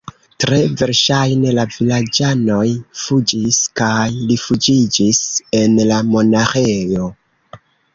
Tre 0.43 0.57
verŝajne 0.81 1.51
la 1.57 1.65
vilaĝanoj 1.75 2.65
fuĝis 3.03 3.61
kaj 3.83 4.03
rifuĝiĝis 4.33 5.25
en 5.65 5.81
la 5.95 6.05
monaĥejo. 6.13 7.17